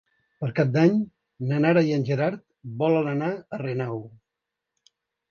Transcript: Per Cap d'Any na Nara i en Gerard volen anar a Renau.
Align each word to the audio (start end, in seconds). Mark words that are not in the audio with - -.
Per 0.43 0.47
Cap 0.59 0.69
d'Any 0.75 0.93
na 1.49 1.59
Nara 1.65 1.83
i 1.89 1.93
en 1.97 2.05
Gerard 2.07 2.41
volen 2.79 3.11
anar 3.11 3.29
a 3.35 3.61
Renau. 3.63 4.01